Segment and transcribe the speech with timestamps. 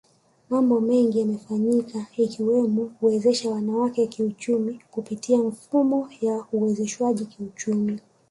[0.49, 7.99] Mambo mengi yamefanyika ikiwemo kuwezesha wanawake kiuchumi kupitia mifuko ya uwezeshwaji kiuchumi